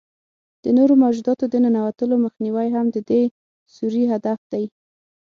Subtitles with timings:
[0.63, 3.23] د نورو موجوداتو د ننوتلو مخنیوی هم د دې
[3.75, 4.65] سوري هدف دی.